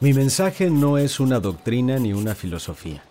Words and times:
Mi 0.00 0.12
mensaje 0.12 0.70
no 0.70 0.98
es 0.98 1.20
una 1.20 1.38
doctrina 1.38 1.98
ni 1.98 2.12
una 2.12 2.34
filosofía. 2.34 3.02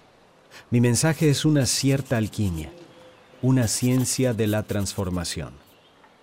Mi 0.71 0.81
mensaje 0.81 1.29
es 1.29 1.45
una 1.45 1.65
cierta 1.65 2.17
alquimia, 2.17 2.71
una 3.41 3.67
ciencia 3.67 4.33
de 4.33 4.47
la 4.47 4.63
transformación. 4.63 5.53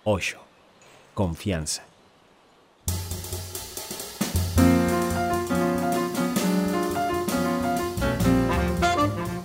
Osho, 0.03 0.39
confianza. 1.13 1.88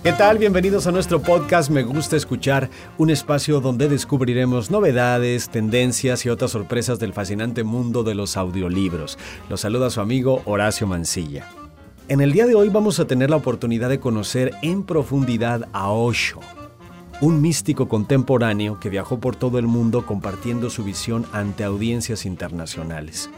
¿Qué 0.05 0.13
tal? 0.13 0.37
Bienvenidos 0.37 0.85
a 0.85 0.91
nuestro 0.91 1.19
podcast 1.19 1.71
Me 1.71 1.81
gusta 1.81 2.15
escuchar, 2.15 2.69
un 2.99 3.09
espacio 3.09 3.59
donde 3.59 3.89
descubriremos 3.89 4.69
novedades, 4.69 5.49
tendencias 5.49 6.23
y 6.27 6.29
otras 6.29 6.51
sorpresas 6.51 6.99
del 6.99 7.11
fascinante 7.11 7.63
mundo 7.63 8.03
de 8.03 8.13
los 8.13 8.37
audiolibros. 8.37 9.17
Los 9.49 9.61
saluda 9.61 9.89
su 9.89 10.01
amigo 10.01 10.43
Horacio 10.45 10.85
Mancilla. 10.85 11.47
En 12.07 12.21
el 12.21 12.33
día 12.33 12.45
de 12.45 12.53
hoy 12.53 12.69
vamos 12.69 12.99
a 12.99 13.07
tener 13.07 13.31
la 13.31 13.37
oportunidad 13.37 13.89
de 13.89 13.99
conocer 13.99 14.51
en 14.61 14.83
profundidad 14.83 15.67
a 15.73 15.89
Osho, 15.89 16.39
un 17.19 17.41
místico 17.41 17.87
contemporáneo 17.87 18.79
que 18.79 18.91
viajó 18.91 19.19
por 19.19 19.35
todo 19.35 19.57
el 19.57 19.65
mundo 19.65 20.05
compartiendo 20.05 20.69
su 20.69 20.83
visión 20.83 21.25
ante 21.33 21.63
audiencias 21.63 22.27
internacionales. 22.27 23.31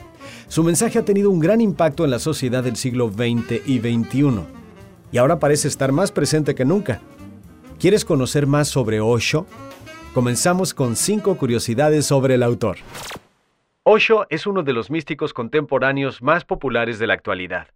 Su 0.50 0.66
mensaje 0.66 1.00
ha 1.00 1.06
tenido 1.06 1.30
un 1.30 1.40
gran 1.40 1.62
impacto 1.62 2.04
en 2.04 2.12
la 2.12 2.20
sociedad 2.20 2.62
del 2.62 2.76
siglo 2.76 3.10
XX 3.10 3.66
y 3.66 3.80
XXI 3.80 4.57
y 5.12 5.18
ahora 5.18 5.40
parece 5.40 5.68
estar 5.68 5.92
más 5.92 6.12
presente 6.12 6.56
que 6.56 6.66
nunca. 6.66 7.02
¿Quieres 7.80 8.06
conocer 8.06 8.48
más 8.48 8.68
sobre 8.68 9.00
Osho? 9.00 9.46
Comenzamos 10.14 10.74
con 10.74 10.96
cinco 10.96 11.38
curiosidades 11.38 12.06
sobre 12.06 12.36
el 12.36 12.44
autor. 12.44 12.78
Osho 13.84 14.26
es 14.30 14.48
uno 14.48 14.64
de 14.64 14.74
los 14.74 14.90
místicos 14.90 15.34
contemporáneos 15.34 16.22
más 16.22 16.44
populares 16.44 17.00
de 17.00 17.08
la 17.08 17.14
actualidad. 17.14 17.70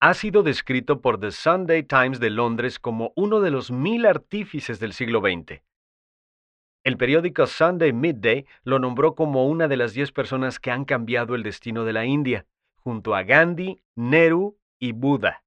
Ha 0.00 0.14
sido 0.14 0.42
descrito 0.42 1.00
por 1.00 1.20
The 1.20 1.32
Sunday 1.32 1.82
Times 1.82 2.20
de 2.20 2.30
Londres 2.30 2.78
como 2.78 3.12
uno 3.14 3.40
de 3.40 3.50
los 3.50 3.70
mil 3.70 4.06
artífices 4.06 4.80
del 4.80 4.92
siglo 4.92 5.20
XX. 5.20 5.60
El 6.84 6.96
periódico 6.96 7.46
Sunday 7.46 7.92
Midday 7.92 8.46
lo 8.62 8.78
nombró 8.78 9.14
como 9.14 9.46
una 9.46 9.68
de 9.68 9.76
las 9.76 9.92
diez 9.92 10.12
personas 10.12 10.58
que 10.58 10.70
han 10.70 10.84
cambiado 10.84 11.34
el 11.34 11.42
destino 11.42 11.84
de 11.84 11.92
la 11.92 12.06
India, 12.06 12.46
junto 12.76 13.14
a 13.14 13.22
Gandhi, 13.22 13.82
Nehru 13.96 14.56
y 14.78 14.92
Buda. 14.92 15.42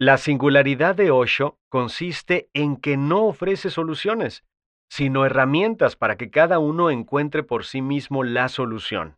La 0.00 0.16
singularidad 0.16 0.94
de 0.94 1.10
Osho 1.10 1.58
consiste 1.68 2.50
en 2.54 2.76
que 2.76 2.96
no 2.96 3.24
ofrece 3.24 3.68
soluciones, 3.68 4.44
sino 4.88 5.26
herramientas 5.26 5.96
para 5.96 6.16
que 6.16 6.30
cada 6.30 6.60
uno 6.60 6.92
encuentre 6.92 7.42
por 7.42 7.64
sí 7.64 7.82
mismo 7.82 8.22
la 8.22 8.48
solución. 8.48 9.16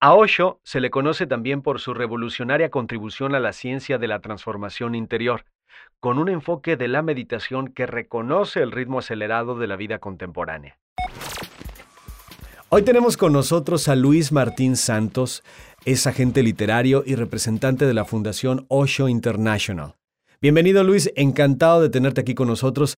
A 0.00 0.14
Osho 0.14 0.58
se 0.64 0.80
le 0.80 0.90
conoce 0.90 1.28
también 1.28 1.62
por 1.62 1.78
su 1.78 1.94
revolucionaria 1.94 2.70
contribución 2.70 3.36
a 3.36 3.40
la 3.40 3.52
ciencia 3.52 3.96
de 3.96 4.08
la 4.08 4.18
transformación 4.18 4.96
interior, 4.96 5.44
con 6.00 6.18
un 6.18 6.28
enfoque 6.30 6.76
de 6.76 6.88
la 6.88 7.02
meditación 7.02 7.68
que 7.68 7.86
reconoce 7.86 8.60
el 8.60 8.72
ritmo 8.72 8.98
acelerado 8.98 9.56
de 9.56 9.68
la 9.68 9.76
vida 9.76 10.00
contemporánea. 10.00 10.80
Hoy 12.76 12.82
tenemos 12.82 13.16
con 13.16 13.32
nosotros 13.32 13.86
a 13.86 13.94
Luis 13.94 14.32
Martín 14.32 14.74
Santos, 14.74 15.44
es 15.84 16.06
agente 16.06 16.42
literario 16.42 17.02
y 17.06 17.14
representante 17.14 17.86
de 17.86 17.94
la 17.94 18.04
Fundación 18.04 18.64
Osho 18.68 19.08
International. 19.08 19.94
Bienvenido 20.40 20.82
Luis, 20.82 21.12
encantado 21.16 21.82
de 21.82 21.90
tenerte 21.90 22.22
aquí 22.22 22.34
con 22.34 22.48
nosotros. 22.48 22.94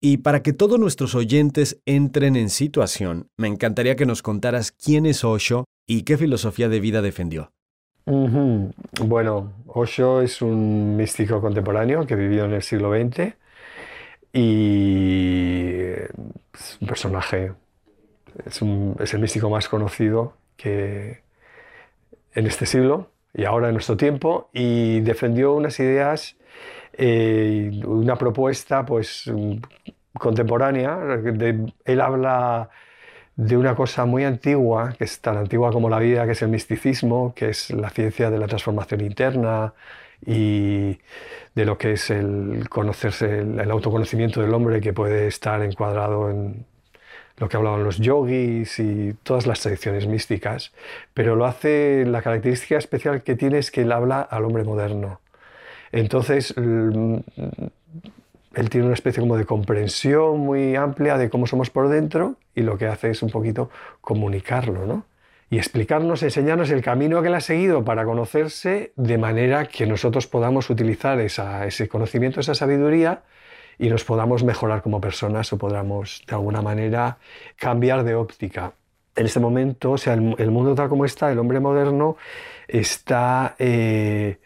Y 0.00 0.18
para 0.18 0.42
que 0.42 0.52
todos 0.52 0.78
nuestros 0.78 1.16
oyentes 1.16 1.80
entren 1.84 2.36
en 2.36 2.50
situación, 2.50 3.28
me 3.36 3.48
encantaría 3.48 3.96
que 3.96 4.06
nos 4.06 4.22
contaras 4.22 4.70
quién 4.70 5.06
es 5.06 5.24
Osho 5.24 5.64
y 5.88 6.02
qué 6.02 6.16
filosofía 6.16 6.68
de 6.68 6.78
vida 6.78 7.02
defendió. 7.02 7.50
Bueno, 8.06 9.52
Osho 9.66 10.22
es 10.22 10.40
un 10.40 10.96
místico 10.96 11.40
contemporáneo 11.40 12.06
que 12.06 12.14
vivió 12.14 12.44
en 12.44 12.52
el 12.54 12.62
siglo 12.62 12.92
XX 12.92 13.34
y 14.32 15.90
es 16.54 16.78
un 16.80 16.86
personaje, 16.86 17.52
es, 18.46 18.62
el 18.62 19.20
místico 19.20 19.50
más 19.50 19.68
conocido 19.68 20.34
que, 20.56 21.27
en 22.34 22.46
este 22.46 22.66
siglo 22.66 23.10
y 23.34 23.44
ahora 23.44 23.68
en 23.68 23.74
nuestro 23.74 23.96
tiempo 23.96 24.50
y 24.52 25.00
defendió 25.00 25.54
unas 25.54 25.78
ideas, 25.80 26.36
eh, 26.92 27.80
una 27.84 28.16
propuesta 28.16 28.84
pues 28.84 29.30
contemporánea. 30.18 30.98
él 31.84 32.00
habla 32.00 32.70
de 33.36 33.56
una 33.56 33.76
cosa 33.76 34.04
muy 34.04 34.24
antigua, 34.24 34.94
que 34.98 35.04
es 35.04 35.20
tan 35.20 35.36
antigua 35.36 35.70
como 35.70 35.88
la 35.88 36.00
vida, 36.00 36.26
que 36.26 36.32
es 36.32 36.42
el 36.42 36.48
misticismo, 36.48 37.32
que 37.36 37.50
es 37.50 37.70
la 37.70 37.88
ciencia 37.90 38.30
de 38.30 38.38
la 38.38 38.48
transformación 38.48 39.00
interna 39.00 39.74
y 40.26 40.98
de 41.54 41.64
lo 41.64 41.78
que 41.78 41.92
es 41.92 42.10
el 42.10 42.68
conocerse, 42.68 43.38
el 43.40 43.70
autoconocimiento 43.70 44.40
del 44.40 44.52
hombre 44.54 44.80
que 44.80 44.92
puede 44.92 45.28
estar 45.28 45.62
encuadrado 45.62 46.30
en 46.30 46.66
lo 47.38 47.48
que 47.48 47.56
hablaban 47.56 47.84
los 47.84 47.98
yogis 47.98 48.78
y 48.78 49.14
todas 49.22 49.46
las 49.46 49.60
tradiciones 49.60 50.06
místicas, 50.06 50.72
pero 51.14 51.36
lo 51.36 51.46
hace, 51.46 52.04
la 52.06 52.22
característica 52.22 52.76
especial 52.76 53.22
que 53.22 53.36
tiene 53.36 53.58
es 53.58 53.70
que 53.70 53.82
él 53.82 53.92
habla 53.92 54.20
al 54.20 54.44
hombre 54.44 54.64
moderno. 54.64 55.20
Entonces, 55.92 56.54
él 56.56 57.22
tiene 58.70 58.86
una 58.86 58.94
especie 58.94 59.20
como 59.20 59.36
de 59.36 59.44
comprensión 59.44 60.38
muy 60.40 60.74
amplia 60.76 61.16
de 61.16 61.30
cómo 61.30 61.46
somos 61.46 61.70
por 61.70 61.88
dentro 61.88 62.34
y 62.54 62.62
lo 62.62 62.76
que 62.76 62.86
hace 62.86 63.10
es 63.10 63.22
un 63.22 63.30
poquito 63.30 63.70
comunicarlo, 64.00 64.84
¿no? 64.86 65.04
Y 65.50 65.56
explicarnos, 65.56 66.22
enseñarnos 66.22 66.70
el 66.70 66.82
camino 66.82 67.22
que 67.22 67.28
él 67.28 67.34
ha 67.34 67.40
seguido 67.40 67.82
para 67.82 68.04
conocerse 68.04 68.92
de 68.96 69.16
manera 69.16 69.64
que 69.64 69.86
nosotros 69.86 70.26
podamos 70.26 70.68
utilizar 70.68 71.18
ese 71.20 71.88
conocimiento, 71.88 72.40
esa 72.40 72.54
sabiduría 72.54 73.22
y 73.78 73.88
nos 73.88 74.04
podamos 74.04 74.42
mejorar 74.42 74.82
como 74.82 75.00
personas 75.00 75.52
o 75.52 75.58
podamos 75.58 76.22
de 76.26 76.34
alguna 76.34 76.62
manera 76.62 77.18
cambiar 77.56 78.04
de 78.04 78.14
óptica. 78.14 78.72
En 79.14 79.26
este 79.26 79.40
momento, 79.40 79.92
o 79.92 79.98
sea, 79.98 80.14
el, 80.14 80.50
mundo 80.50 80.74
tal 80.74 80.88
como 80.88 81.04
está, 81.04 81.30
el 81.32 81.38
hombre 81.38 81.58
moderno 81.58 82.16
está, 82.68 83.56
eh, 83.58 84.38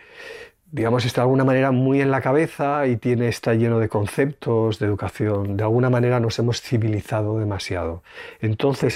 digamos, 0.71 1.05
está 1.05 1.21
de 1.21 1.25
alguna 1.25 1.45
manera 1.45 1.73
muy 1.73 2.01
en 2.01 2.11
la 2.11 2.23
cabeza 2.23 2.87
y 2.87 2.97
tiene, 2.97 3.29
está 3.29 3.53
lleno 3.53 3.79
de 3.79 3.91
conceptos, 3.91 4.79
de 4.79 4.87
educación. 4.87 5.59
De 5.59 5.65
alguna 5.65 5.91
manera 5.91 6.21
nos 6.21 6.39
hemos 6.39 6.63
civilizado 6.63 7.39
demasiado. 7.39 8.03
Entonces, 8.41 8.95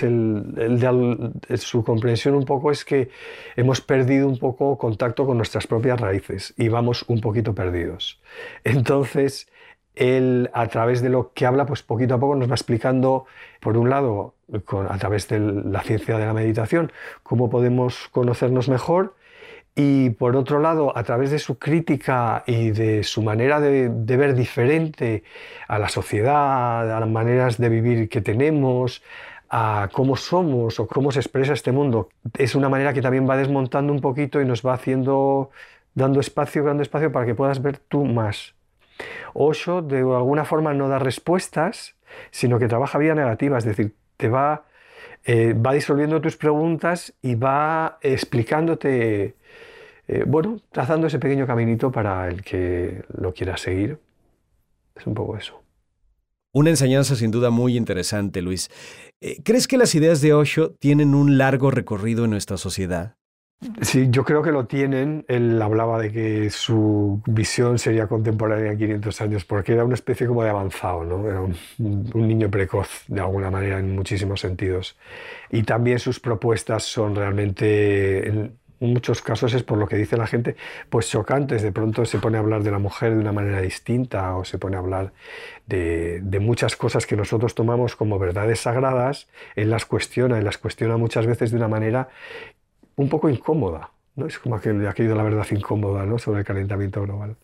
su 1.59 1.85
comprensión 1.85 2.35
un 2.35 2.45
poco 2.47 2.71
es 2.71 2.83
que 2.87 3.11
hemos 3.55 3.83
perdido 3.83 4.29
un 4.29 4.39
poco 4.39 4.79
contacto 4.79 5.27
con 5.27 5.37
nuestras 5.37 5.67
propias 5.67 6.01
raíces 6.01 6.55
y 6.57 6.69
vamos 6.69 7.05
un 7.07 7.21
poquito 7.21 7.55
perdidos. 7.55 8.19
Entonces, 8.65 9.47
él 9.97 10.51
a 10.53 10.69
través 10.69 11.03
de 11.03 11.09
lo 11.09 11.33
que 11.33 11.47
habla, 11.47 11.67
pues 11.67 11.83
poquito 11.83 12.15
a 12.15 12.21
poco 12.21 12.37
nos 12.37 12.49
va 12.49 12.55
explicando, 12.55 13.25
por 13.61 13.77
un 13.77 13.91
lado, 13.91 14.35
a 14.89 14.99
través 14.99 15.29
de 15.29 15.41
la 15.41 15.83
ciencia 15.83 16.19
de 16.19 16.27
la 16.27 16.33
meditación, 16.33 16.93
cómo 17.23 17.51
podemos 17.51 18.09
conocernos 18.13 18.69
mejor 18.69 19.15
y 19.75 20.11
por 20.11 20.37
otro 20.37 20.59
lado, 20.61 20.97
a 20.97 21.03
través 21.03 21.31
de 21.31 21.39
su 21.39 21.59
crítica 21.59 22.45
y 22.47 22.71
de 22.71 23.05
su 23.05 23.23
manera 23.23 23.61
de, 23.61 23.89
ver 23.89 24.35
diferente 24.35 25.23
a 25.69 25.79
la 25.79 25.89
sociedad, 25.89 26.97
a 26.97 27.01
las 27.01 27.09
maneras 27.09 27.59
de 27.59 27.69
vivir 27.69 28.09
que 28.09 28.23
tenemos, 28.23 29.03
a 29.51 29.89
cómo 29.93 30.17
somos 30.17 30.81
o 30.81 30.87
cómo 30.87 31.13
se 31.13 31.21
expresa 31.21 31.53
este 31.53 31.73
mundo, 31.73 32.09
es 32.39 32.55
una 32.55 32.69
manera 32.69 32.93
que 32.95 33.03
también 33.03 33.29
va 33.29 33.37
desmontando 33.37 33.93
un 33.93 34.01
poquito 34.01 34.41
y 34.41 34.47
nos 34.47 34.65
va 34.65 34.75
haciendo, 34.75 35.51
dando 35.95 36.21
espacio, 36.21 36.65
dando 36.65 36.83
espacio 36.83 37.13
para 37.13 37.27
que 37.27 37.35
puedas 37.35 37.61
ver 37.63 37.79
tú 37.79 38.05
más 38.07 38.56
Osho 39.35 39.83
de 39.83 39.99
alguna 39.99 40.45
forma 40.45 40.75
no 40.75 40.89
da 40.89 40.99
respuestas, 40.99 41.95
sino 42.31 42.59
que 42.59 42.69
trabaja 42.69 42.99
vía 42.99 43.15
negativa, 43.15 43.59
es 43.59 43.65
decir, 43.65 43.95
te 44.17 44.29
va, 44.29 44.65
eh, 45.25 45.55
va 45.55 45.73
disolviendo 45.73 46.21
tus 46.21 46.37
preguntas 46.37 47.15
y 47.23 47.35
va 47.35 47.99
explicándote, 48.01 49.35
eh, 50.09 50.25
bueno, 50.27 50.61
trazando 50.71 51.07
ese 51.07 51.19
pequeño 51.19 51.47
caminito 51.47 51.91
para 51.91 52.29
el 52.29 52.43
que 52.43 53.03
lo 53.19 53.35
quiera 53.35 53.57
seguir. 53.57 53.99
Es 54.95 55.07
un 55.07 55.15
poco 55.15 55.37
eso. 55.37 55.61
Una 56.53 56.71
enseñanza 56.71 57.17
sin 57.17 57.31
duda 57.31 57.51
muy 57.51 57.77
interesante, 57.77 58.41
Luis. 58.41 58.71
Eh, 59.21 59.43
¿Crees 59.43 59.69
que 59.69 59.77
las 59.77 59.95
ideas 59.95 60.23
de 60.23 60.33
Osho 60.33 60.71
tienen 60.71 61.15
un 61.15 61.37
largo 61.37 61.71
recorrido 61.71 62.25
en 62.25 62.31
nuestra 62.31 62.57
sociedad? 62.57 63.16
Sí, 63.81 64.09
yo 64.11 64.25
creo 64.25 64.43
que 64.43 64.53
lo 64.53 64.67
tienen. 64.67 65.25
Él 65.29 65.61
hablaba 65.63 65.99
de 65.99 66.13
que 66.13 66.51
su 66.51 67.23
visión 67.27 67.79
sería 67.79 68.07
contemporánea 68.07 68.73
a 68.73 68.77
500 68.77 69.21
años, 69.23 69.45
porque 69.45 69.73
era 69.73 69.85
una 69.85 69.95
especie 69.95 70.27
como 70.27 70.43
de 70.43 70.51
avanzado, 70.51 71.05
¿no? 71.05 71.29
Era 71.29 71.41
un, 71.41 71.57
niño 72.15 72.51
precoz, 72.51 73.05
de 73.09 73.21
alguna 73.21 73.51
manera, 73.51 73.79
en 73.79 73.95
muchísimos 73.95 74.41
sentidos. 74.41 74.99
Y 75.51 75.63
también 75.63 75.99
sus 75.99 76.21
propuestas 76.21 76.85
son 76.85 77.15
realmente, 77.17 78.29
en 78.29 78.59
muchos 78.79 79.23
casos 79.23 79.55
es 79.55 79.63
por 79.63 79.79
lo 79.79 79.87
que 79.87 79.97
dice 79.97 80.19
la 80.19 80.27
gente, 80.27 80.57
pues 80.91 81.09
chocantes. 81.09 81.63
De 81.63 81.73
pronto 81.73 82.05
se 82.05 82.19
pone 82.19 82.37
a 82.37 82.41
hablar 82.41 82.63
de 82.63 82.71
la 82.71 82.79
mujer 82.79 83.15
de 83.15 83.21
una 83.21 83.33
manera 83.33 83.63
distinta 83.63 84.37
o 84.37 84.45
se 84.45 84.59
pone 84.59 84.77
a 84.77 84.81
hablar 84.81 85.13
de, 85.67 86.21
de 86.23 86.41
muchas 86.41 86.77
cosas 86.77 87.07
que 87.07 87.17
nosotros 87.17 87.55
tomamos 87.55 87.97
como 87.97 88.19
verdades 88.19 88.61
sagradas. 88.61 89.29
Él 89.55 89.71
las 89.71 89.87
cuestiona 89.87 90.39
y 90.39 90.43
las 90.43 90.59
cuestiona 90.59 90.99
muchas 90.99 91.27
veces 91.27 91.51
de 91.53 91.57
una 91.57 91.69
manera 91.69 92.09
un 92.97 93.09
poco 93.09 93.29
incómoda, 93.29 93.91
¿no? 94.17 94.27
Es 94.27 94.39
como 94.39 94.57
aquel, 94.57 94.87
aquello 94.87 95.11
de 95.11 95.15
la 95.15 95.23
verdad 95.23 95.47
incómoda 95.51 96.05
¿no? 96.07 96.19
sobre 96.19 96.41
el 96.41 96.47
calentamiento 96.47 97.03
global. 97.03 97.37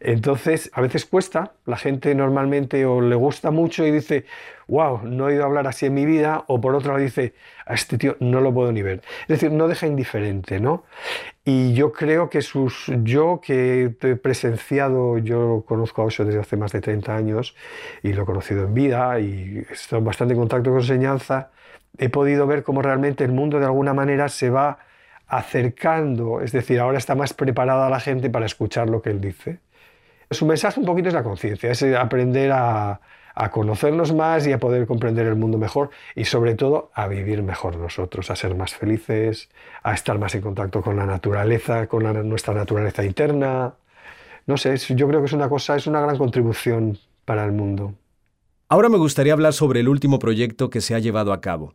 Entonces, 0.00 0.70
a 0.72 0.80
veces 0.80 1.04
cuesta, 1.04 1.52
la 1.66 1.76
gente 1.76 2.14
normalmente 2.14 2.84
o 2.86 3.00
le 3.00 3.16
gusta 3.16 3.50
mucho 3.50 3.86
y 3.86 3.90
dice, 3.90 4.24
wow, 4.68 5.00
no 5.02 5.28
he 5.28 5.32
oído 5.32 5.44
hablar 5.44 5.66
así 5.66 5.86
en 5.86 5.94
mi 5.94 6.04
vida, 6.06 6.44
o 6.46 6.60
por 6.60 6.74
otro 6.74 6.92
lado 6.92 7.02
dice, 7.02 7.34
a 7.66 7.74
este 7.74 7.98
tío 7.98 8.16
no 8.20 8.40
lo 8.40 8.52
puedo 8.52 8.70
ni 8.72 8.82
ver. 8.82 9.02
Es 9.22 9.28
decir, 9.28 9.50
no 9.50 9.66
deja 9.68 9.86
indiferente, 9.86 10.60
¿no? 10.60 10.84
Y 11.44 11.74
yo 11.74 11.92
creo 11.92 12.30
que 12.30 12.42
sus, 12.42 12.90
yo 13.02 13.40
que 13.42 13.94
he 14.00 14.16
presenciado, 14.16 15.18
yo 15.18 15.64
conozco 15.66 16.02
a 16.02 16.06
Osho 16.06 16.24
desde 16.24 16.40
hace 16.40 16.56
más 16.56 16.72
de 16.72 16.80
30 16.80 17.14
años 17.14 17.56
y 18.02 18.12
lo 18.12 18.22
he 18.22 18.26
conocido 18.26 18.64
en 18.64 18.74
vida 18.74 19.18
y 19.20 19.64
he 19.68 19.72
estado 19.72 20.02
bastante 20.02 20.34
en 20.34 20.40
contacto 20.40 20.70
con 20.70 20.80
enseñanza, 20.80 21.50
he 21.98 22.08
podido 22.08 22.46
ver 22.46 22.62
cómo 22.62 22.82
realmente 22.82 23.24
el 23.24 23.32
mundo 23.32 23.58
de 23.58 23.66
alguna 23.66 23.94
manera 23.94 24.28
se 24.28 24.50
va 24.50 24.78
acercando, 25.26 26.40
es 26.40 26.52
decir, 26.52 26.80
ahora 26.80 26.98
está 26.98 27.14
más 27.14 27.32
preparada 27.32 27.88
la 27.88 28.00
gente 28.00 28.30
para 28.30 28.46
escuchar 28.46 28.90
lo 28.90 29.02
que 29.02 29.10
él 29.10 29.20
dice. 29.20 29.60
Su 30.30 30.46
mensaje 30.46 30.80
un 30.80 30.86
poquito 30.86 31.08
es 31.08 31.14
la 31.14 31.22
conciencia, 31.22 31.70
es 31.70 31.82
aprender 31.82 32.52
a, 32.52 33.00
a 33.34 33.50
conocernos 33.50 34.14
más 34.14 34.46
y 34.46 34.52
a 34.52 34.58
poder 34.58 34.86
comprender 34.86 35.26
el 35.26 35.36
mundo 35.36 35.58
mejor 35.58 35.90
y 36.14 36.24
sobre 36.24 36.54
todo 36.54 36.90
a 36.94 37.08
vivir 37.08 37.42
mejor 37.42 37.76
nosotros, 37.76 38.30
a 38.30 38.36
ser 38.36 38.54
más 38.54 38.74
felices, 38.74 39.50
a 39.82 39.92
estar 39.92 40.18
más 40.18 40.34
en 40.34 40.40
contacto 40.40 40.82
con 40.82 40.96
la 40.96 41.06
naturaleza, 41.06 41.86
con 41.88 42.28
nuestra 42.28 42.54
naturaleza 42.54 43.04
interna. 43.04 43.74
No 44.46 44.56
sé, 44.56 44.76
yo 44.76 45.08
creo 45.08 45.20
que 45.20 45.26
es 45.26 45.32
una 45.32 45.48
cosa, 45.48 45.76
es 45.76 45.86
una 45.86 46.00
gran 46.00 46.16
contribución 46.16 46.98
para 47.24 47.44
el 47.44 47.52
mundo. 47.52 47.94
Ahora 48.68 48.88
me 48.88 48.98
gustaría 48.98 49.32
hablar 49.32 49.52
sobre 49.52 49.80
el 49.80 49.88
último 49.88 50.18
proyecto 50.18 50.70
que 50.70 50.80
se 50.80 50.94
ha 50.94 50.98
llevado 50.98 51.32
a 51.32 51.40
cabo. 51.40 51.74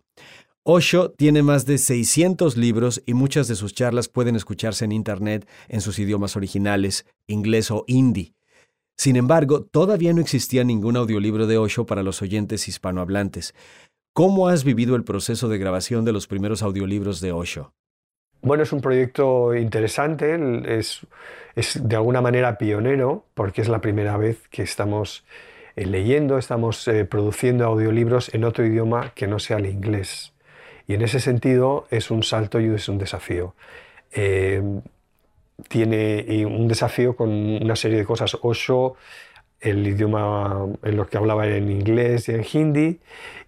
Osho 0.64 1.12
tiene 1.12 1.44
más 1.44 1.66
de 1.66 1.78
600 1.78 2.58
libros 2.58 3.02
y 3.06 3.14
muchas 3.14 3.48
de 3.48 3.56
sus 3.56 3.74
charlas 3.74 4.10
pueden 4.10 4.36
escucharse 4.36 4.86
en 4.86 4.92
Internet 4.92 5.48
en 5.68 5.82
sus 5.82 6.00
idiomas 6.00 6.36
originales, 6.36 7.06
inglés 7.28 7.72
o 7.72 7.86
hindi. 7.88 8.34
Sin 8.98 9.16
embargo, 9.16 9.64
todavía 9.64 10.14
no 10.14 10.20
existía 10.20 10.64
ningún 10.64 10.98
audiolibro 10.98 11.48
de 11.48 11.58
Osho 11.58 11.86
para 11.86 12.04
los 12.04 12.22
oyentes 12.22 12.68
hispanohablantes. 12.68 13.56
¿Cómo 14.14 14.50
has 14.50 14.64
vivido 14.64 14.96
el 14.96 15.06
proceso 15.06 15.48
de 15.48 15.58
grabación 15.58 16.04
de 16.04 16.12
los 16.12 16.28
primeros 16.28 16.62
audiolibros 16.62 17.22
de 17.22 17.32
Osho? 17.32 17.74
Bueno, 18.42 18.64
es 18.64 18.74
un 18.74 18.82
proyecto 18.82 19.56
interesante, 19.56 20.38
es, 20.68 21.08
de 21.82 21.96
alguna 21.96 22.22
manera 22.22 22.58
pionero, 22.58 23.26
porque 23.34 23.62
es 23.62 23.70
la 23.70 23.80
primera 23.80 24.18
vez 24.18 24.48
que 24.50 24.64
estamos 24.64 25.24
leyendo, 25.76 26.38
estamos 26.38 26.88
eh, 26.88 27.06
produciendo 27.06 27.66
audiolibros 27.66 28.34
en 28.34 28.44
otro 28.44 28.66
idioma 28.66 29.12
que 29.16 29.28
no 29.28 29.40
sea 29.40 29.58
el 29.58 29.66
inglés. 29.66 30.34
Y 30.88 30.96
en 30.96 31.02
ese 31.02 31.20
sentido 31.20 31.88
es 31.90 32.12
un 32.12 32.24
salto 32.24 32.60
y 32.60 32.68
es 32.68 32.90
un 32.90 32.98
desafío. 32.98 33.56
Eh, 34.12 34.62
tiene 35.68 36.46
un 36.46 36.68
desafío 36.68 37.16
con 37.16 37.30
una 37.30 37.76
serie 37.76 37.98
de 37.98 38.06
cosas. 38.06 38.38
Osho, 38.42 38.96
el 39.60 39.86
idioma 39.86 40.68
en 40.84 40.96
lo 40.96 41.08
que 41.08 41.18
hablaba 41.18 41.48
en 41.48 41.70
inglés 41.70 42.30
y 42.30 42.34
en 42.34 42.46
hindi, 42.52 43.00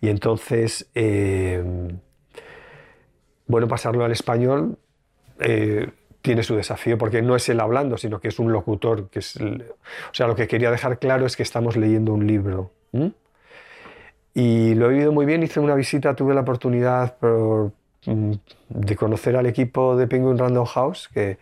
y 0.01 0.09
entonces, 0.09 0.89
eh, 0.93 1.63
bueno, 3.47 3.67
pasarlo 3.67 4.03
al 4.03 4.11
español 4.11 4.77
eh, 5.39 5.89
tiene 6.21 6.43
su 6.43 6.55
desafío, 6.55 6.97
porque 6.97 7.21
no 7.21 7.35
es 7.35 7.47
él 7.49 7.59
hablando, 7.59 7.97
sino 7.97 8.19
que 8.19 8.29
es 8.29 8.39
un 8.39 8.51
locutor. 8.51 9.09
Que 9.09 9.19
es 9.19 9.37
o 9.37 10.13
sea, 10.13 10.27
lo 10.27 10.35
que 10.35 10.47
quería 10.47 10.71
dejar 10.71 10.99
claro 10.99 11.25
es 11.25 11.35
que 11.35 11.43
estamos 11.43 11.77
leyendo 11.77 12.13
un 12.13 12.27
libro. 12.27 12.71
Y 14.33 14.75
lo 14.75 14.89
he 14.89 14.95
oído 14.95 15.11
muy 15.11 15.25
bien, 15.25 15.43
hice 15.43 15.59
una 15.59 15.75
visita, 15.75 16.15
tuve 16.15 16.33
la 16.33 16.41
oportunidad 16.41 17.17
mm, 17.21 18.33
de 18.69 18.95
conocer 18.95 19.35
al 19.35 19.45
equipo 19.45 19.95
de 19.97 20.07
Penguin 20.07 20.37
Random 20.37 20.65
House, 20.65 21.09
que 21.13 21.37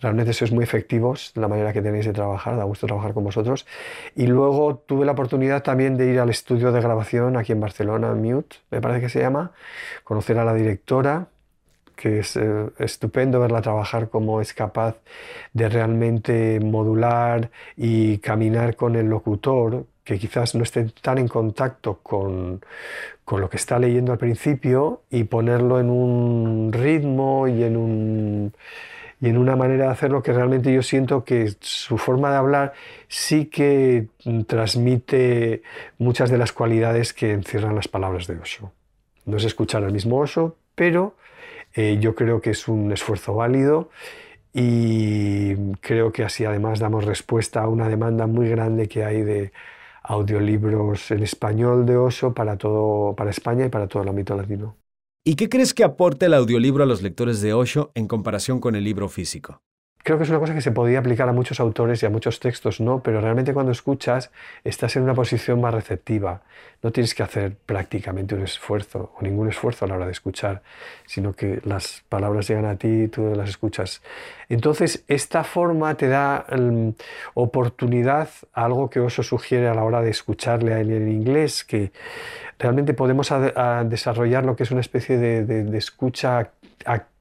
Realmente 0.00 0.34
sois 0.34 0.52
muy 0.52 0.62
efectivos, 0.62 1.32
la 1.36 1.48
manera 1.48 1.72
que 1.72 1.80
tenéis 1.80 2.04
de 2.04 2.12
trabajar, 2.12 2.56
da 2.56 2.64
gusto 2.64 2.86
trabajar 2.86 3.14
con 3.14 3.24
vosotros. 3.24 3.66
Y 4.14 4.26
luego 4.26 4.76
tuve 4.76 5.06
la 5.06 5.12
oportunidad 5.12 5.62
también 5.62 5.96
de 5.96 6.12
ir 6.12 6.20
al 6.20 6.28
estudio 6.28 6.70
de 6.70 6.82
grabación 6.82 7.36
aquí 7.36 7.52
en 7.52 7.60
Barcelona, 7.60 8.14
Mute, 8.14 8.56
me 8.70 8.82
parece 8.82 9.00
que 9.00 9.08
se 9.08 9.20
llama, 9.20 9.52
conocer 10.04 10.38
a 10.38 10.44
la 10.44 10.52
directora, 10.52 11.28
que 11.96 12.20
es 12.20 12.36
eh, 12.36 12.66
estupendo 12.78 13.40
verla 13.40 13.62
trabajar, 13.62 14.10
cómo 14.10 14.40
es 14.40 14.52
capaz 14.54 14.96
de 15.52 15.68
realmente 15.68 16.60
modular 16.60 17.50
y 17.76 18.18
caminar 18.18 18.76
con 18.76 18.94
el 18.96 19.06
locutor, 19.06 19.86
que 20.04 20.18
quizás 20.18 20.54
no 20.54 20.62
esté 20.62 20.84
tan 21.02 21.18
en 21.18 21.26
contacto 21.26 21.98
con, 22.02 22.60
con, 23.24 23.40
lo 23.40 23.50
que 23.50 23.56
está 23.56 23.78
leyendo 23.78 24.12
al 24.12 24.18
principio 24.18 25.02
y 25.10 25.24
ponerlo 25.24 25.80
en 25.80 25.90
un 25.90 26.72
ritmo 26.72 27.48
y 27.48 27.64
en 27.64 27.76
un 27.76 28.52
y 29.20 29.28
en 29.28 29.38
una 29.38 29.56
manera 29.56 29.86
de 29.86 29.90
hacerlo 29.92 30.22
que 30.22 30.32
realmente 30.32 30.72
yo 30.72 30.82
siento 30.82 31.24
que 31.24 31.54
su 31.60 31.96
forma 31.96 32.30
de 32.30 32.36
hablar 32.36 32.72
sí 33.08 33.46
que 33.46 34.08
transmite 34.46 35.62
muchas 35.98 36.30
de 36.30 36.38
las 36.38 36.52
cualidades 36.52 37.14
que 37.14 37.32
encierran 37.32 37.74
las 37.74 37.88
palabras 37.88 38.26
de 38.26 38.36
Osho. 38.36 38.72
No 39.24 39.38
es 39.38 39.44
escuchar 39.44 39.84
al 39.84 39.92
mismo 39.92 40.18
Osho, 40.18 40.56
pero 40.74 41.14
eh, 41.76 41.98
yo 42.00 42.14
creo 42.14 42.40
que 42.40 42.50
es 42.50 42.68
un 42.68 42.90
esfuerzo 42.92 43.34
válido 43.34 43.90
y 44.52 45.54
creo 45.80 46.12
que 46.12 46.24
así 46.24 46.44
además 46.44 46.80
damos 46.80 47.04
respuesta 47.04 47.62
a 47.62 47.68
una 47.68 47.88
demanda 47.88 48.26
muy 48.26 48.48
grande 48.48 48.88
que 48.88 49.04
hay 49.04 49.22
de 49.22 49.52
audiolibros 50.02 51.10
en 51.10 51.22
español 51.22 51.84
de 51.84 51.96
Osho 51.96 52.32
para, 52.32 52.56
todo, 52.56 53.14
para 53.14 53.30
España 53.30 53.66
y 53.66 53.68
para 53.68 53.86
todo 53.86 54.02
el 54.02 54.08
ámbito 54.08 54.34
latino. 54.36 54.76
¿Y 55.24 55.34
qué 55.34 55.48
crees 55.48 55.74
que 55.74 55.84
aporta 55.84 56.26
el 56.26 56.34
audiolibro 56.34 56.84
a 56.84 56.86
los 56.86 57.02
lectores 57.02 57.40
de 57.42 57.52
Osho 57.52 57.90
en 57.94 58.06
comparación 58.06 58.60
con 58.60 58.76
el 58.76 58.84
libro 58.84 59.08
físico? 59.08 59.60
Creo 60.06 60.18
que 60.18 60.22
es 60.24 60.30
una 60.30 60.38
cosa 60.38 60.54
que 60.54 60.60
se 60.60 60.70
podría 60.70 61.00
aplicar 61.00 61.28
a 61.28 61.32
muchos 61.32 61.58
autores 61.58 62.00
y 62.00 62.06
a 62.06 62.10
muchos 62.10 62.38
textos, 62.38 62.80
¿no? 62.80 63.00
Pero 63.02 63.20
realmente 63.20 63.52
cuando 63.52 63.72
escuchas 63.72 64.30
estás 64.62 64.94
en 64.94 65.02
una 65.02 65.14
posición 65.14 65.60
más 65.60 65.74
receptiva. 65.74 66.42
No 66.80 66.92
tienes 66.92 67.12
que 67.12 67.24
hacer 67.24 67.56
prácticamente 67.66 68.36
un 68.36 68.42
esfuerzo 68.42 69.10
o 69.18 69.22
ningún 69.22 69.48
esfuerzo 69.48 69.84
a 69.84 69.88
la 69.88 69.96
hora 69.96 70.06
de 70.06 70.12
escuchar, 70.12 70.62
sino 71.06 71.32
que 71.32 71.60
las 71.64 72.04
palabras 72.08 72.46
llegan 72.46 72.66
a 72.66 72.76
ti 72.76 72.86
y 72.86 73.08
tú 73.08 73.34
las 73.34 73.48
escuchas. 73.48 74.00
Entonces, 74.48 75.02
esta 75.08 75.42
forma 75.42 75.96
te 75.96 76.06
da 76.06 76.46
mm, 76.56 76.90
oportunidad 77.34 78.28
a 78.52 78.64
algo 78.64 78.88
que 78.88 79.00
Oso 79.00 79.24
sugiere 79.24 79.66
a 79.66 79.74
la 79.74 79.82
hora 79.82 80.02
de 80.02 80.10
escucharle 80.10 80.72
a 80.72 80.78
él 80.78 80.92
en 80.92 81.10
inglés, 81.10 81.64
que 81.64 81.90
realmente 82.60 82.94
podemos 82.94 83.34
desarrollar 83.86 84.44
lo 84.44 84.54
que 84.54 84.62
es 84.62 84.70
una 84.70 84.82
especie 84.82 85.18
de, 85.18 85.44
de 85.44 85.78
escucha 85.78 86.52
activa, 86.84 87.15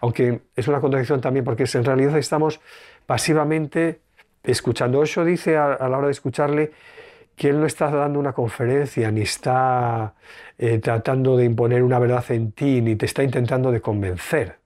aunque 0.00 0.40
es 0.56 0.68
una 0.68 0.80
contradicción 0.80 1.20
también 1.20 1.44
porque 1.44 1.64
en 1.72 1.84
realidad 1.84 2.16
estamos 2.18 2.60
pasivamente 3.06 4.00
escuchando. 4.42 5.02
Eso 5.02 5.24
dice 5.24 5.56
a, 5.56 5.88
la 5.88 5.98
hora 5.98 6.06
de 6.06 6.12
escucharle 6.12 6.72
que 7.36 7.48
él 7.48 7.60
no 7.60 7.66
está 7.66 7.90
dando 7.90 8.18
una 8.18 8.32
conferencia, 8.32 9.10
ni 9.10 9.22
está 9.22 10.14
eh, 10.58 10.78
tratando 10.78 11.36
de 11.36 11.44
imponer 11.44 11.82
una 11.82 11.98
verdad 11.98 12.24
en 12.30 12.52
ti, 12.52 12.80
ni 12.80 12.96
te 12.96 13.06
está 13.06 13.22
intentando 13.22 13.72
de 13.72 13.80
convencer. 13.80 14.58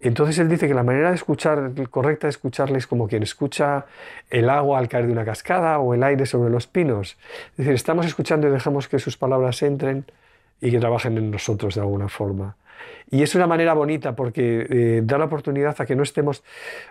Entonces 0.00 0.38
él 0.38 0.50
dice 0.50 0.68
que 0.68 0.74
la 0.74 0.82
manera 0.82 1.08
de 1.08 1.16
escuchar, 1.16 1.72
correcta 1.88 2.26
de 2.26 2.30
escucharle 2.32 2.76
es 2.76 2.86
como 2.86 3.08
quien 3.08 3.22
escucha 3.22 3.86
el 4.28 4.50
agua 4.50 4.78
al 4.78 4.86
caer 4.86 5.06
de 5.06 5.12
una 5.12 5.24
cascada 5.24 5.78
o 5.78 5.94
el 5.94 6.02
aire 6.02 6.26
sobre 6.26 6.50
los 6.50 6.66
pinos. 6.66 7.16
Es 7.52 7.56
decir, 7.56 7.72
estamos 7.72 8.04
escuchando 8.04 8.46
y 8.46 8.50
dejamos 8.50 8.86
que 8.86 8.98
sus 8.98 9.16
palabras 9.16 9.62
entren 9.62 10.04
y 10.60 10.70
que 10.70 10.78
trabajen 10.78 11.16
en 11.16 11.30
nosotros 11.30 11.74
de 11.74 11.80
alguna 11.80 12.08
forma. 12.08 12.56
Y 13.10 13.22
es 13.22 13.34
una 13.34 13.46
manera 13.46 13.74
bonita 13.74 14.16
porque 14.16 14.66
eh, 14.68 15.00
da 15.04 15.18
la 15.18 15.26
oportunidad 15.26 15.76
a 15.78 15.86
que 15.86 15.94
no 15.94 16.02
estemos, 16.02 16.42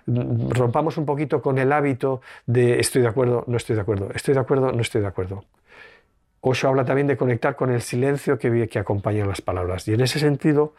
mm, 0.05 0.49
rompamos 0.51 0.97
un 0.97 1.05
poquito 1.05 1.41
con 1.41 1.57
el 1.57 1.71
hábito 1.71 2.21
de 2.45 2.79
estoy 2.79 3.01
de 3.01 3.07
acuerdo, 3.07 3.43
no 3.47 3.57
estoy 3.57 3.75
de 3.75 3.81
acuerdo, 3.81 4.09
estoy 4.13 4.33
de 4.33 4.39
acuerdo, 4.39 4.71
no 4.71 4.81
estoy 4.81 5.01
de 5.01 5.07
acuerdo. 5.07 5.45
Osho 6.41 6.67
habla 6.67 6.83
también 6.83 7.07
de 7.07 7.15
conectar 7.15 7.55
con 7.55 7.71
el 7.71 7.81
silencio 7.81 8.37
que, 8.37 8.67
que 8.67 8.79
acompaña 8.79 9.25
las 9.25 9.41
palabras. 9.41 9.87
Y 9.87 9.93
en 9.93 10.01
ese 10.01 10.19
sentido, 10.19 10.73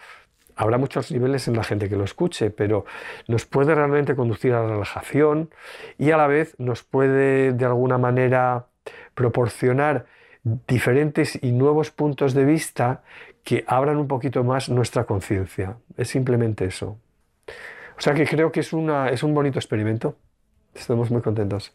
habrá 0.57 0.79
muchos 0.79 1.11
niveles 1.11 1.49
en 1.49 1.57
la 1.57 1.65
gente 1.65 1.89
que 1.89 1.97
lo 1.97 2.05
escuche, 2.05 2.51
pero 2.51 2.85
nos 3.29 3.47
puede 3.47 3.75
realmente 3.75 4.15
conducir 4.15 4.53
a 4.53 4.63
la 4.63 4.69
relajación 4.69 5.51
y 5.99 6.11
a 6.11 6.17
la 6.17 6.27
vez 6.27 6.55
nos 6.59 6.83
puede 6.83 7.53
de 7.53 7.65
alguna 7.65 7.99
manera 7.99 8.67
proporcionar 9.15 10.07
diferentes 10.69 11.39
y 11.43 11.53
nuevos 11.53 11.91
puntos 11.91 12.35
de 12.35 12.45
vista 12.45 13.03
que 13.45 13.65
abran 13.69 13.99
un 13.99 14.09
poquito 14.09 14.43
más 14.43 14.69
nuestra 14.69 15.05
conciencia. 15.05 15.77
Es 15.97 16.09
simplemente 16.09 16.65
eso. 16.65 16.99
O 17.97 18.01
sea 18.01 18.15
que 18.15 18.27
creo 18.27 18.51
que 18.51 18.61
es, 18.61 18.73
una, 18.73 19.11
es 19.11 19.23
un 19.23 19.35
bonito 19.35 19.59
experimento. 19.59 20.17
Estamos 20.75 21.11
muy 21.11 21.23
contentos. 21.23 21.73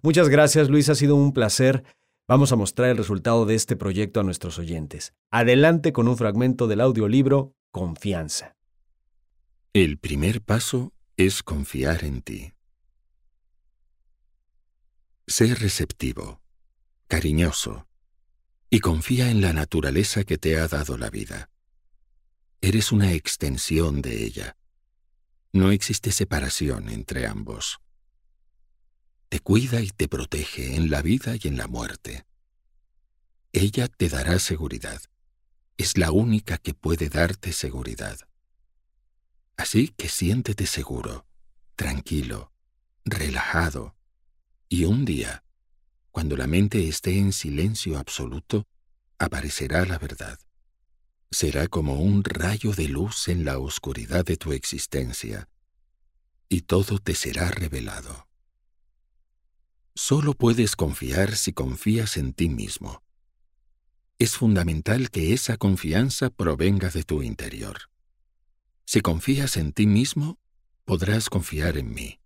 Muchas 0.00 0.28
gracias 0.28 0.70
Luis, 0.70 0.88
ha 0.88 0.94
sido 0.94 1.16
un 1.16 1.32
placer. 1.32 1.84
Vamos 2.28 2.52
a 2.52 2.56
mostrar 2.56 2.88
el 2.88 2.96
resultado 2.96 3.44
de 3.44 3.56
este 3.56 3.76
proyecto 3.76 4.20
a 4.20 4.22
nuestros 4.22 4.58
oyentes. 4.58 5.12
Adelante 5.30 5.92
con 5.92 6.08
un 6.08 6.16
fragmento 6.16 6.68
del 6.68 6.80
audiolibro 6.80 7.52
Confianza. 7.72 8.54
El 9.72 9.98
primer 9.98 10.40
paso 10.40 10.92
es 11.16 11.42
confiar 11.42 12.04
en 12.04 12.22
ti. 12.22 12.52
Sé 15.26 15.54
receptivo, 15.54 16.40
cariñoso, 17.08 17.86
y 18.74 18.80
confía 18.80 19.30
en 19.30 19.42
la 19.42 19.52
naturaleza 19.52 20.24
que 20.24 20.38
te 20.38 20.58
ha 20.58 20.66
dado 20.66 20.96
la 20.96 21.10
vida. 21.10 21.50
Eres 22.62 22.90
una 22.90 23.12
extensión 23.12 24.00
de 24.00 24.24
ella, 24.24 24.56
No 25.52 25.72
existe 25.72 26.10
separación 26.10 26.88
entre 26.88 27.26
ambos. 27.26 27.80
Te 29.28 29.40
cuida 29.40 29.82
y 29.82 29.90
te 29.90 30.08
protege 30.08 30.74
en 30.74 30.88
la 30.88 31.02
vida 31.02 31.34
y 31.38 31.48
en 31.48 31.58
la 31.58 31.66
muerte. 31.66 32.24
Ella 33.52 33.88
te 33.88 34.08
dará 34.08 34.38
seguridad. 34.38 35.02
Es 35.76 35.98
la 35.98 36.10
única 36.10 36.56
que 36.56 36.72
puede 36.72 37.10
darte 37.10 37.52
seguridad. 37.52 38.18
Así 39.58 39.88
que 39.88 40.08
siéntete 40.08 40.64
seguro, 40.64 41.26
tranquilo, 41.76 42.54
relajado, 43.04 43.94
y 44.70 44.86
un 44.86 45.04
día, 45.04 45.44
cuando 46.12 46.36
la 46.36 46.46
mente 46.46 46.86
esté 46.86 47.18
en 47.18 47.32
silencio 47.32 47.98
absoluto, 47.98 48.66
aparecerá 49.18 49.84
la 49.86 49.98
verdad. 49.98 50.38
Será 51.30 51.66
como 51.68 52.00
un 52.00 52.22
rayo 52.22 52.72
de 52.72 52.88
luz 52.88 53.28
en 53.28 53.44
la 53.46 53.58
oscuridad 53.58 54.24
de 54.24 54.36
tu 54.36 54.52
existencia, 54.52 55.48
y 56.50 56.60
todo 56.60 56.98
te 56.98 57.14
será 57.14 57.50
revelado. 57.50 58.28
Solo 59.94 60.34
puedes 60.34 60.76
confiar 60.76 61.34
si 61.36 61.54
confías 61.54 62.18
en 62.18 62.34
ti 62.34 62.50
mismo. 62.50 63.02
Es 64.18 64.36
fundamental 64.36 65.10
que 65.10 65.32
esa 65.32 65.56
confianza 65.56 66.28
provenga 66.28 66.90
de 66.90 67.04
tu 67.04 67.22
interior. 67.22 67.90
Si 68.84 69.00
confías 69.00 69.56
en 69.56 69.72
ti 69.72 69.86
mismo, 69.86 70.38
podrás 70.84 71.30
confiar 71.30 71.78
en 71.78 71.94
mí. 71.94 72.20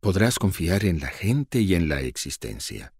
Podrás 0.00 0.40
confiar 0.40 0.84
en 0.84 0.98
la 0.98 1.08
gente 1.08 1.60
y 1.60 1.76
en 1.76 1.88
la 1.88 2.00
existencia. 2.00 2.92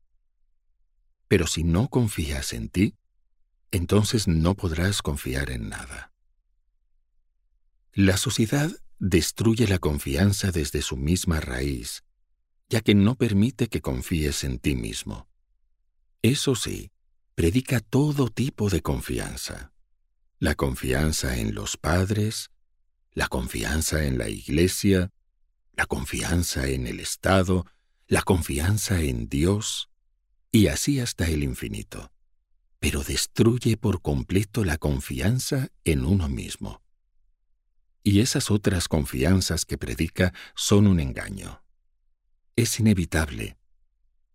Pero 1.32 1.46
si 1.46 1.64
no 1.64 1.88
confías 1.88 2.52
en 2.52 2.68
ti, 2.68 2.94
entonces 3.70 4.28
no 4.28 4.54
podrás 4.54 5.00
confiar 5.00 5.48
en 5.48 5.70
nada. 5.70 6.12
La 7.94 8.18
sociedad 8.18 8.70
destruye 8.98 9.66
la 9.66 9.78
confianza 9.78 10.52
desde 10.52 10.82
su 10.82 10.98
misma 10.98 11.40
raíz, 11.40 12.04
ya 12.68 12.82
que 12.82 12.94
no 12.94 13.14
permite 13.14 13.68
que 13.68 13.80
confíes 13.80 14.44
en 14.44 14.58
ti 14.58 14.76
mismo. 14.76 15.26
Eso 16.20 16.54
sí, 16.54 16.90
predica 17.34 17.80
todo 17.80 18.28
tipo 18.28 18.68
de 18.68 18.82
confianza. 18.82 19.72
La 20.38 20.54
confianza 20.54 21.38
en 21.38 21.54
los 21.54 21.78
padres, 21.78 22.50
la 23.14 23.28
confianza 23.28 24.04
en 24.04 24.18
la 24.18 24.28
iglesia, 24.28 25.10
la 25.72 25.86
confianza 25.86 26.68
en 26.68 26.86
el 26.86 27.00
Estado, 27.00 27.64
la 28.06 28.20
confianza 28.20 29.00
en 29.00 29.30
Dios, 29.30 29.88
y 30.52 30.66
así 30.66 31.00
hasta 31.00 31.26
el 31.26 31.42
infinito. 31.42 32.12
Pero 32.78 33.02
destruye 33.02 33.76
por 33.76 34.02
completo 34.02 34.64
la 34.64 34.76
confianza 34.76 35.70
en 35.84 36.04
uno 36.04 36.28
mismo. 36.28 36.82
Y 38.04 38.20
esas 38.20 38.50
otras 38.50 38.88
confianzas 38.88 39.64
que 39.64 39.78
predica 39.78 40.34
son 40.54 40.86
un 40.86 41.00
engaño. 41.00 41.64
Es 42.54 42.78
inevitable. 42.78 43.56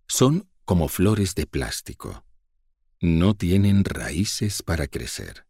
Son 0.07 0.49
como 0.65 0.87
flores 0.87 1.35
de 1.35 1.45
plástico. 1.45 2.25
No 2.99 3.35
tienen 3.35 3.85
raíces 3.85 4.63
para 4.63 4.87
crecer. 4.87 5.45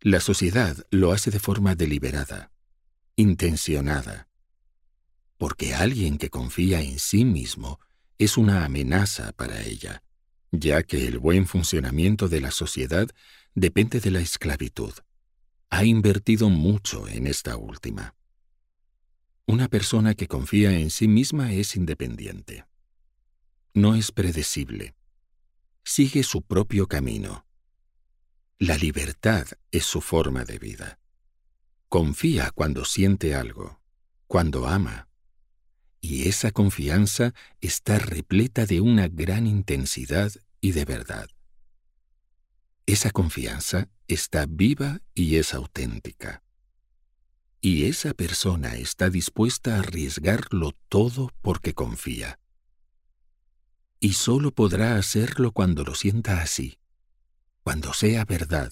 La 0.00 0.20
sociedad 0.20 0.76
lo 0.90 1.12
hace 1.12 1.30
de 1.30 1.40
forma 1.40 1.74
deliberada, 1.74 2.52
intencionada, 3.16 4.28
porque 5.38 5.74
alguien 5.74 6.18
que 6.18 6.28
confía 6.28 6.82
en 6.82 6.98
sí 6.98 7.24
mismo 7.24 7.80
es 8.18 8.36
una 8.36 8.64
amenaza 8.64 9.32
para 9.32 9.62
ella, 9.62 10.02
ya 10.52 10.82
que 10.82 11.06
el 11.06 11.18
buen 11.18 11.46
funcionamiento 11.46 12.28
de 12.28 12.40
la 12.40 12.50
sociedad 12.50 13.08
depende 13.54 14.00
de 14.00 14.10
la 14.10 14.20
esclavitud. 14.20 14.92
Ha 15.70 15.84
invertido 15.84 16.48
mucho 16.48 17.08
en 17.08 17.26
esta 17.26 17.56
última. 17.56 18.14
Una 19.46 19.68
persona 19.68 20.14
que 20.14 20.28
confía 20.28 20.78
en 20.78 20.90
sí 20.90 21.08
misma 21.08 21.52
es 21.52 21.76
independiente. 21.76 22.64
No 23.74 23.94
es 23.94 24.12
predecible. 24.12 24.94
Sigue 25.82 26.22
su 26.22 26.42
propio 26.42 26.86
camino 26.86 27.44
la 28.58 28.78
libertad 28.78 29.46
es 29.72 29.84
su 29.84 30.00
forma 30.00 30.44
de 30.44 30.58
vida. 30.58 30.98
Confía 31.88 32.50
cuando 32.50 32.84
siente 32.84 33.34
algo, 33.34 33.80
cuando 34.26 34.66
ama. 34.66 35.08
Y 36.06 36.28
esa 36.28 36.50
confianza 36.50 37.32
está 37.62 37.98
repleta 37.98 38.66
de 38.66 38.82
una 38.82 39.08
gran 39.08 39.46
intensidad 39.46 40.30
y 40.60 40.72
de 40.72 40.84
verdad. 40.84 41.30
Esa 42.84 43.10
confianza 43.10 43.88
está 44.06 44.44
viva 44.46 45.00
y 45.14 45.36
es 45.36 45.54
auténtica. 45.54 46.42
Y 47.62 47.86
esa 47.86 48.12
persona 48.12 48.74
está 48.76 49.08
dispuesta 49.08 49.76
a 49.76 49.78
arriesgarlo 49.78 50.72
todo 50.90 51.30
porque 51.40 51.72
confía. 51.72 52.38
Y 53.98 54.12
solo 54.12 54.50
podrá 54.52 54.96
hacerlo 54.96 55.52
cuando 55.52 55.84
lo 55.84 55.94
sienta 55.94 56.42
así 56.42 56.78
cuando 57.62 57.94
sea 57.94 58.26
verdad, 58.26 58.70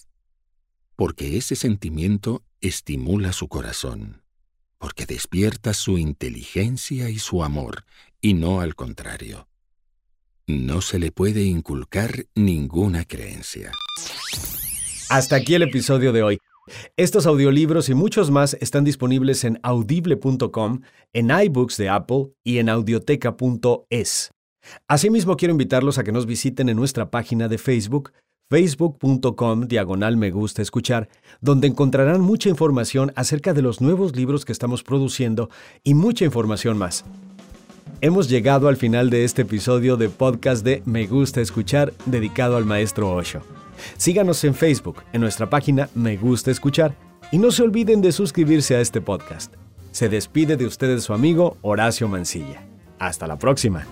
porque 0.96 1.38
ese 1.38 1.56
sentimiento 1.56 2.44
estimula 2.60 3.32
su 3.32 3.48
corazón, 3.48 4.21
porque 4.82 5.06
despierta 5.06 5.74
su 5.74 5.96
inteligencia 5.96 7.08
y 7.08 7.20
su 7.20 7.44
amor, 7.44 7.84
y 8.20 8.34
no 8.34 8.60
al 8.60 8.74
contrario. 8.74 9.46
No 10.48 10.80
se 10.80 10.98
le 10.98 11.12
puede 11.12 11.44
inculcar 11.44 12.26
ninguna 12.34 13.04
creencia. 13.04 13.70
Hasta 15.08 15.36
aquí 15.36 15.54
el 15.54 15.62
episodio 15.62 16.12
de 16.12 16.24
hoy. 16.24 16.38
Estos 16.96 17.26
audiolibros 17.26 17.90
y 17.90 17.94
muchos 17.94 18.32
más 18.32 18.54
están 18.54 18.82
disponibles 18.82 19.44
en 19.44 19.60
audible.com, 19.62 20.80
en 21.12 21.30
iBooks 21.30 21.76
de 21.76 21.88
Apple 21.88 22.32
y 22.42 22.58
en 22.58 22.68
audioteca.es. 22.68 24.32
Asimismo, 24.88 25.36
quiero 25.36 25.52
invitarlos 25.52 25.98
a 25.98 26.02
que 26.02 26.10
nos 26.10 26.26
visiten 26.26 26.68
en 26.68 26.76
nuestra 26.76 27.08
página 27.08 27.46
de 27.46 27.58
Facebook 27.58 28.12
facebook.com 28.52 29.66
diagonal 29.66 30.18
me 30.18 30.30
gusta 30.30 30.60
escuchar, 30.60 31.08
donde 31.40 31.68
encontrarán 31.68 32.20
mucha 32.20 32.50
información 32.50 33.10
acerca 33.16 33.54
de 33.54 33.62
los 33.62 33.80
nuevos 33.80 34.14
libros 34.14 34.44
que 34.44 34.52
estamos 34.52 34.82
produciendo 34.82 35.48
y 35.82 35.94
mucha 35.94 36.26
información 36.26 36.76
más. 36.76 37.06
Hemos 38.02 38.28
llegado 38.28 38.68
al 38.68 38.76
final 38.76 39.08
de 39.08 39.24
este 39.24 39.40
episodio 39.40 39.96
de 39.96 40.10
podcast 40.10 40.62
de 40.66 40.82
Me 40.84 41.06
gusta 41.06 41.40
escuchar 41.40 41.94
dedicado 42.04 42.58
al 42.58 42.66
maestro 42.66 43.14
Osho. 43.14 43.40
Síganos 43.96 44.44
en 44.44 44.54
Facebook, 44.54 45.02
en 45.14 45.22
nuestra 45.22 45.48
página 45.48 45.88
Me 45.94 46.18
gusta 46.18 46.50
escuchar, 46.50 46.94
y 47.30 47.38
no 47.38 47.52
se 47.52 47.62
olviden 47.62 48.02
de 48.02 48.12
suscribirse 48.12 48.76
a 48.76 48.82
este 48.82 49.00
podcast. 49.00 49.54
Se 49.92 50.10
despide 50.10 50.58
de 50.58 50.66
ustedes 50.66 51.04
su 51.04 51.14
amigo 51.14 51.56
Horacio 51.62 52.06
Mancilla. 52.06 52.62
Hasta 52.98 53.26
la 53.26 53.38
próxima. 53.38 53.86